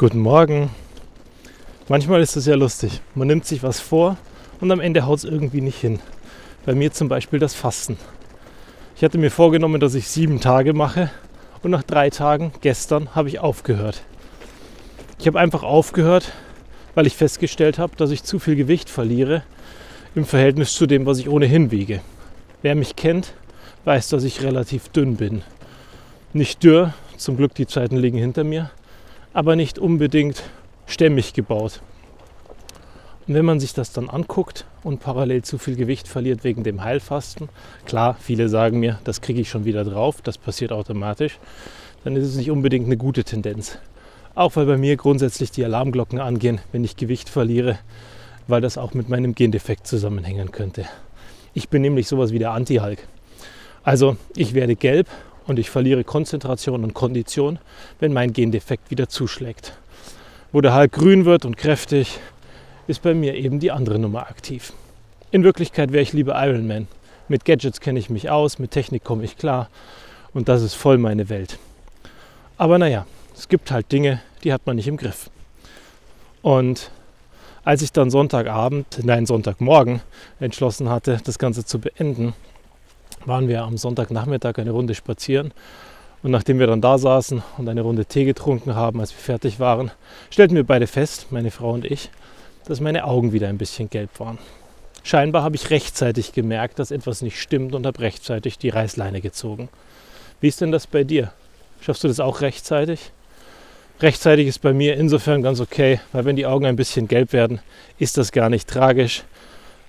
[0.00, 0.70] Guten Morgen.
[1.86, 3.02] Manchmal ist es ja lustig.
[3.14, 4.16] Man nimmt sich was vor
[4.58, 5.98] und am Ende haut es irgendwie nicht hin.
[6.64, 7.98] Bei mir zum Beispiel das Fasten.
[8.96, 11.10] Ich hatte mir vorgenommen, dass ich sieben Tage mache
[11.62, 14.00] und nach drei Tagen, gestern, habe ich aufgehört.
[15.18, 16.32] Ich habe einfach aufgehört,
[16.94, 19.42] weil ich festgestellt habe, dass ich zu viel Gewicht verliere
[20.14, 22.00] im Verhältnis zu dem, was ich ohnehin wiege.
[22.62, 23.34] Wer mich kennt,
[23.84, 25.42] weiß, dass ich relativ dünn bin.
[26.32, 28.70] Nicht dürr, zum Glück die Zeiten liegen hinter mir,
[29.32, 30.42] aber nicht unbedingt
[30.86, 31.80] stämmig gebaut.
[33.26, 36.82] Und wenn man sich das dann anguckt und parallel zu viel Gewicht verliert wegen dem
[36.82, 37.48] Heilfasten,
[37.86, 41.38] klar, viele sagen mir, das kriege ich schon wieder drauf, das passiert automatisch,
[42.02, 43.78] dann ist es nicht unbedingt eine gute Tendenz.
[44.34, 47.78] Auch weil bei mir grundsätzlich die Alarmglocken angehen, wenn ich Gewicht verliere,
[48.48, 50.86] weil das auch mit meinem Gendefekt zusammenhängen könnte.
[51.52, 53.06] Ich bin nämlich sowas wie der Anti-Hulk.
[53.82, 55.08] Also ich werde gelb
[55.50, 57.58] und ich verliere Konzentration und Kondition,
[57.98, 59.72] wenn mein Gendefekt wieder zuschlägt.
[60.52, 62.20] Wo der Hulk grün wird und kräftig,
[62.86, 64.72] ist bei mir eben die andere Nummer aktiv.
[65.32, 66.86] In Wirklichkeit wäre ich lieber Iron Man.
[67.26, 69.68] Mit Gadgets kenne ich mich aus, mit Technik komme ich klar
[70.34, 71.58] und das ist voll meine Welt.
[72.56, 73.04] Aber naja,
[73.36, 75.30] es gibt halt Dinge, die hat man nicht im Griff.
[76.42, 76.92] Und
[77.64, 80.00] als ich dann Sonntagabend, nein, Sonntagmorgen
[80.38, 82.34] entschlossen hatte, das Ganze zu beenden,
[83.26, 85.52] waren wir am Sonntagnachmittag eine Runde spazieren.
[86.22, 89.58] Und nachdem wir dann da saßen und eine Runde Tee getrunken haben, als wir fertig
[89.58, 89.90] waren,
[90.30, 92.10] stellten wir beide fest, meine Frau und ich,
[92.66, 94.38] dass meine Augen wieder ein bisschen gelb waren.
[95.02, 99.70] Scheinbar habe ich rechtzeitig gemerkt, dass etwas nicht stimmt und habe rechtzeitig die Reißleine gezogen.
[100.40, 101.32] Wie ist denn das bei dir?
[101.80, 103.12] Schaffst du das auch rechtzeitig?
[104.00, 107.60] Rechtzeitig ist bei mir insofern ganz okay, weil wenn die Augen ein bisschen gelb werden,
[107.98, 109.24] ist das gar nicht tragisch.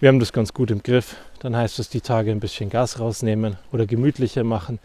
[0.00, 1.16] Wir haben das ganz gut im Griff.
[1.40, 4.78] Dann heißt es, die Tage ein bisschen Gas rausnehmen oder gemütlicher machen,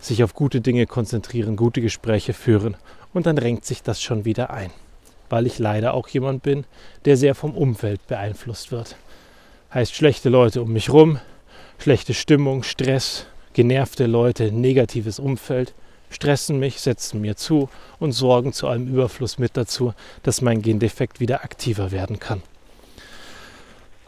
[0.00, 2.76] sich auf gute Dinge konzentrieren, gute Gespräche führen
[3.12, 4.70] und dann renkt sich das schon wieder ein.
[5.28, 6.64] Weil ich leider auch jemand bin,
[7.04, 8.96] der sehr vom Umfeld beeinflusst wird.
[9.74, 11.18] Heißt schlechte Leute um mich rum,
[11.78, 15.74] schlechte Stimmung, Stress, genervte Leute, negatives Umfeld
[16.10, 21.20] stressen mich, setzen mir zu und sorgen zu einem Überfluss mit dazu, dass mein Gendefekt
[21.20, 22.42] wieder aktiver werden kann.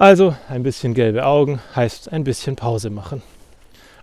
[0.00, 3.20] Also ein bisschen gelbe Augen heißt ein bisschen Pause machen.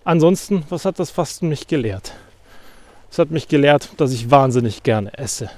[0.03, 2.13] Ansonsten, was hat das Fasten mich gelehrt?
[3.09, 5.49] Es hat mich gelehrt, dass ich wahnsinnig gerne esse.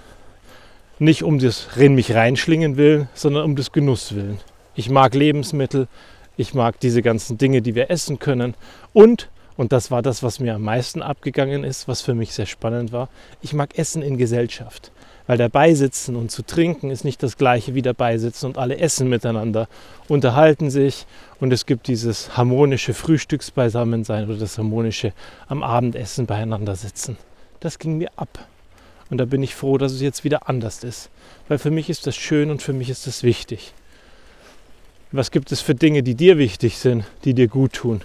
[0.97, 4.39] Nicht um das mich reinschlingen willen, sondern um des Genuss willen.
[4.75, 5.89] Ich mag Lebensmittel,
[6.37, 8.53] ich mag diese ganzen Dinge, die wir essen können
[8.93, 9.27] und
[9.57, 12.93] und das war das, was mir am meisten abgegangen ist, was für mich sehr spannend
[12.93, 13.09] war.
[13.41, 14.93] Ich mag Essen in Gesellschaft.
[15.29, 18.79] Weil dabei sitzen und zu trinken ist nicht das gleiche wie dabei sitzen und alle
[18.79, 19.67] essen miteinander,
[20.07, 21.05] unterhalten sich
[21.39, 25.13] und es gibt dieses harmonische Frühstücksbeisammensein oder das harmonische
[25.47, 27.15] am Abendessen beieinander sitzen.
[27.59, 28.47] Das ging mir ab.
[29.11, 31.11] Und da bin ich froh, dass es jetzt wieder anders ist.
[31.47, 33.75] Weil für mich ist das schön und für mich ist das wichtig.
[35.11, 38.01] Was gibt es für Dinge, die dir wichtig sind, die dir gut tun?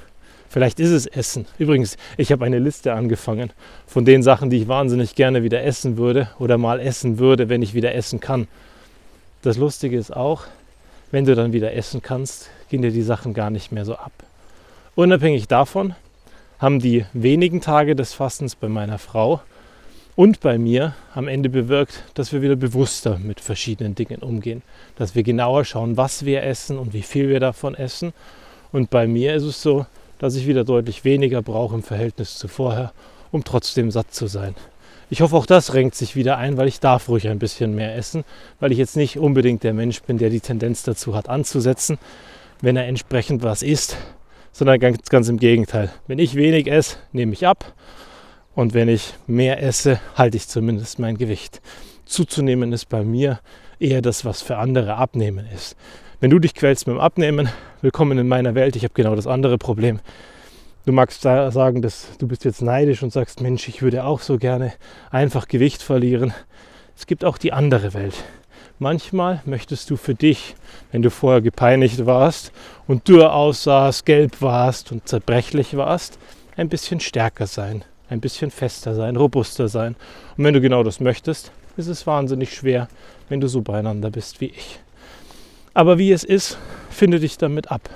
[0.54, 1.46] Vielleicht ist es Essen.
[1.58, 3.50] Übrigens, ich habe eine Liste angefangen
[3.88, 7.60] von den Sachen, die ich wahnsinnig gerne wieder essen würde oder mal essen würde, wenn
[7.60, 8.46] ich wieder essen kann.
[9.42, 10.44] Das Lustige ist auch,
[11.10, 14.12] wenn du dann wieder essen kannst, gehen dir die Sachen gar nicht mehr so ab.
[14.94, 15.96] Unabhängig davon
[16.60, 19.40] haben die wenigen Tage des Fastens bei meiner Frau
[20.14, 24.62] und bei mir am Ende bewirkt, dass wir wieder bewusster mit verschiedenen Dingen umgehen,
[24.94, 28.12] dass wir genauer schauen, was wir essen und wie viel wir davon essen.
[28.70, 29.86] Und bei mir ist es so,
[30.24, 32.94] dass ich wieder deutlich weniger brauche im Verhältnis zu vorher,
[33.30, 34.54] um trotzdem satt zu sein.
[35.10, 37.94] Ich hoffe, auch das renkt sich wieder ein, weil ich darf ruhig ein bisschen mehr
[37.94, 38.24] essen,
[38.58, 41.98] weil ich jetzt nicht unbedingt der Mensch bin, der die Tendenz dazu hat, anzusetzen,
[42.62, 43.98] wenn er entsprechend was isst,
[44.50, 45.92] sondern ganz, ganz im Gegenteil.
[46.06, 47.74] Wenn ich wenig esse, nehme ich ab
[48.54, 51.60] und wenn ich mehr esse, halte ich zumindest mein Gewicht.
[52.06, 53.40] Zuzunehmen ist bei mir
[53.78, 55.76] eher das, was für andere abnehmen ist.
[56.24, 57.50] Wenn du dich quälst mit dem Abnehmen,
[57.82, 58.76] willkommen in meiner Welt.
[58.76, 60.00] Ich habe genau das andere Problem.
[60.86, 64.38] Du magst sagen, dass du bist jetzt neidisch und sagst, Mensch, ich würde auch so
[64.38, 64.72] gerne
[65.10, 66.32] einfach Gewicht verlieren.
[66.96, 68.14] Es gibt auch die andere Welt.
[68.78, 70.56] Manchmal möchtest du für dich,
[70.92, 72.52] wenn du vorher gepeinigt warst
[72.86, 76.18] und dürr aussahst, gelb warst und zerbrechlich warst,
[76.56, 79.94] ein bisschen stärker sein, ein bisschen fester sein, robuster sein.
[80.38, 82.88] Und wenn du genau das möchtest, ist es wahnsinnig schwer,
[83.28, 84.80] wenn du so beieinander bist wie ich.
[85.74, 86.56] Aber wie es ist,
[86.88, 87.90] finde dich damit ab.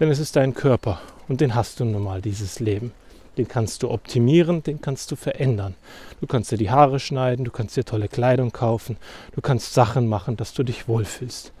[0.00, 2.92] Denn es ist dein Körper und den hast du nun mal, dieses Leben.
[3.36, 5.76] Den kannst du optimieren, den kannst du verändern.
[6.20, 8.96] Du kannst dir die Haare schneiden, du kannst dir tolle Kleidung kaufen,
[9.36, 11.52] du kannst Sachen machen, dass du dich wohlfühlst.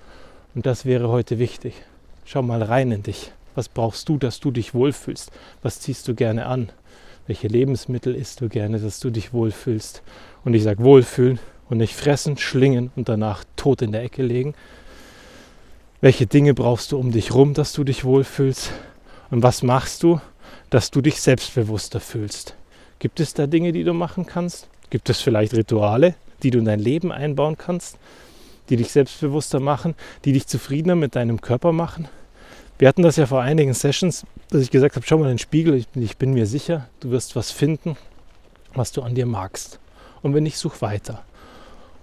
[0.56, 1.74] Und das wäre heute wichtig.
[2.24, 3.30] Schau mal rein in dich.
[3.54, 5.30] Was brauchst du, dass du dich wohlfühlst?
[5.62, 6.70] Was ziehst du gerne an?
[7.28, 10.02] Welche Lebensmittel isst du gerne, dass du dich wohlfühlst?
[10.44, 11.38] Und ich sage wohlfühlen
[11.68, 14.54] und nicht fressen, schlingen und danach tot in der Ecke legen.
[16.02, 18.72] Welche Dinge brauchst du um dich rum, dass du dich wohlfühlst?
[19.30, 20.18] Und was machst du,
[20.70, 22.56] dass du dich selbstbewusster fühlst?
[22.98, 24.70] Gibt es da Dinge, die du machen kannst?
[24.88, 27.98] Gibt es vielleicht Rituale, die du in dein Leben einbauen kannst,
[28.70, 29.94] die dich selbstbewusster machen,
[30.24, 32.08] die dich zufriedener mit deinem Körper machen?
[32.78, 35.38] Wir hatten das ja vor einigen Sessions, dass ich gesagt habe, schau mal in den
[35.38, 37.98] Spiegel, ich, ich bin mir sicher, du wirst was finden,
[38.72, 39.78] was du an dir magst.
[40.22, 41.22] Und wenn nicht, such weiter.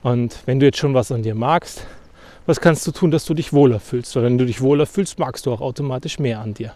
[0.03, 1.83] Und wenn du jetzt schon was an dir magst,
[2.47, 4.15] was kannst du tun, dass du dich wohler fühlst?
[4.15, 6.73] Weil wenn du dich wohler fühlst, magst du auch automatisch mehr an dir.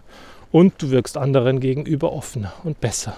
[0.51, 3.15] Und du wirkst anderen gegenüber offener und besser.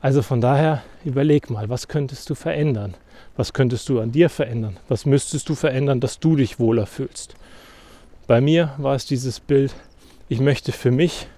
[0.00, 2.94] Also von daher überleg mal, was könntest du verändern?
[3.36, 4.76] Was könntest du an dir verändern?
[4.88, 7.36] Was müsstest du verändern, dass du dich wohler fühlst?
[8.26, 9.72] Bei mir war es dieses Bild,
[10.28, 11.28] ich möchte für mich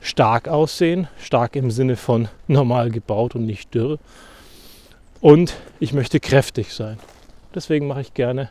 [0.00, 3.98] stark aussehen, stark im Sinne von normal gebaut und nicht dürr.
[5.20, 6.98] Und ich möchte kräftig sein.
[7.54, 8.48] Deswegen mache ich gerne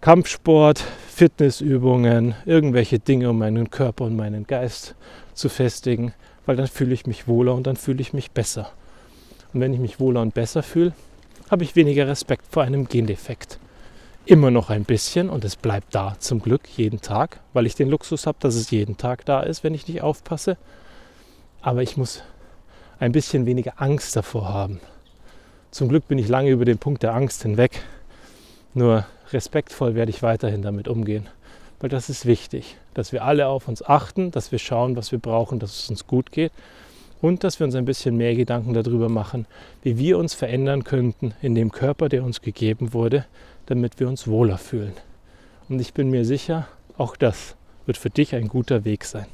[0.00, 0.78] Kampfsport,
[1.08, 4.94] Fitnessübungen, irgendwelche Dinge, um meinen Körper und meinen Geist
[5.34, 6.14] zu festigen,
[6.46, 8.70] weil dann fühle ich mich wohler und dann fühle ich mich besser.
[9.52, 10.92] Und wenn ich mich wohler und besser fühle,
[11.50, 13.58] habe ich weniger Respekt vor einem Gendefekt.
[14.24, 17.88] Immer noch ein bisschen und es bleibt da zum Glück jeden Tag, weil ich den
[17.88, 20.58] Luxus habe, dass es jeden Tag da ist, wenn ich nicht aufpasse.
[21.60, 22.22] Aber ich muss
[23.00, 24.78] ein bisschen weniger Angst davor haben.
[25.72, 27.82] Zum Glück bin ich lange über den Punkt der Angst hinweg.
[28.74, 31.28] Nur respektvoll werde ich weiterhin damit umgehen,
[31.80, 35.18] weil das ist wichtig, dass wir alle auf uns achten, dass wir schauen, was wir
[35.18, 36.52] brauchen, dass es uns gut geht
[37.20, 39.46] und dass wir uns ein bisschen mehr Gedanken darüber machen,
[39.82, 43.24] wie wir uns verändern könnten in dem Körper, der uns gegeben wurde,
[43.66, 44.92] damit wir uns wohler fühlen.
[45.68, 49.26] Und ich bin mir sicher, auch das wird für dich ein guter Weg sein.